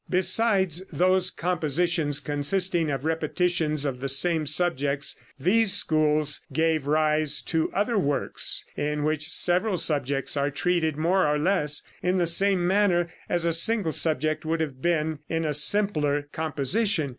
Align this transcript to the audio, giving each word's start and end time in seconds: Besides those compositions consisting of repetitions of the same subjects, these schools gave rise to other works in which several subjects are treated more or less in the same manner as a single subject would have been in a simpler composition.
Besides 0.09 0.81
those 0.91 1.29
compositions 1.29 2.19
consisting 2.19 2.89
of 2.89 3.05
repetitions 3.05 3.85
of 3.85 3.99
the 3.99 4.09
same 4.09 4.47
subjects, 4.47 5.15
these 5.37 5.73
schools 5.73 6.41
gave 6.51 6.87
rise 6.87 7.39
to 7.43 7.71
other 7.71 7.99
works 7.99 8.65
in 8.75 9.03
which 9.03 9.29
several 9.29 9.77
subjects 9.77 10.35
are 10.35 10.49
treated 10.49 10.97
more 10.97 11.27
or 11.27 11.37
less 11.37 11.83
in 12.01 12.17
the 12.17 12.25
same 12.25 12.65
manner 12.65 13.13
as 13.29 13.45
a 13.45 13.53
single 13.53 13.91
subject 13.91 14.43
would 14.43 14.59
have 14.59 14.81
been 14.81 15.19
in 15.29 15.45
a 15.45 15.53
simpler 15.53 16.23
composition. 16.31 17.09